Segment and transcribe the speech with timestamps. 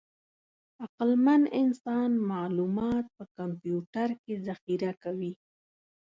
[0.83, 5.33] عقلمن انسان معلومات په کمپیوټر کې ذخیره کوي.